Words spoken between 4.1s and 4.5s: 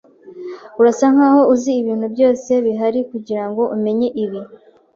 ibi.